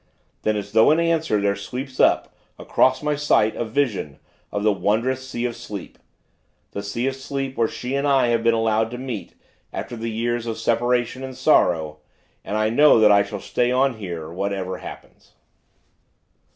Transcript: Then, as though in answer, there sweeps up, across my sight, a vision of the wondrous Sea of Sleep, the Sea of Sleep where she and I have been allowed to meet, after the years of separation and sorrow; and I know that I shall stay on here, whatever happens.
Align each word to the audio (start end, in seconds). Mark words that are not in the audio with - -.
Then, 0.41 0.57
as 0.57 0.71
though 0.71 0.89
in 0.89 0.99
answer, 0.99 1.39
there 1.39 1.55
sweeps 1.55 1.99
up, 1.99 2.33
across 2.57 3.03
my 3.03 3.15
sight, 3.15 3.55
a 3.55 3.63
vision 3.63 4.17
of 4.51 4.63
the 4.63 4.71
wondrous 4.73 5.29
Sea 5.29 5.45
of 5.45 5.55
Sleep, 5.55 5.99
the 6.71 6.81
Sea 6.81 7.05
of 7.05 7.15
Sleep 7.15 7.55
where 7.55 7.67
she 7.67 7.93
and 7.93 8.07
I 8.07 8.29
have 8.29 8.43
been 8.43 8.55
allowed 8.55 8.89
to 8.89 8.97
meet, 8.97 9.35
after 9.71 9.95
the 9.95 10.09
years 10.09 10.47
of 10.47 10.57
separation 10.57 11.23
and 11.23 11.37
sorrow; 11.37 11.99
and 12.43 12.57
I 12.57 12.71
know 12.71 12.99
that 12.99 13.11
I 13.11 13.21
shall 13.21 13.39
stay 13.39 13.71
on 13.71 13.97
here, 13.97 14.31
whatever 14.31 14.79
happens. 14.79 15.33